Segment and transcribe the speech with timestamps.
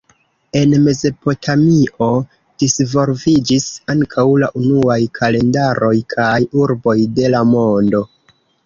[0.59, 2.07] En Mezopotamio
[2.63, 8.07] disvolviĝis ankaŭ la unuaj kalendaroj kaj urboj de la mondo.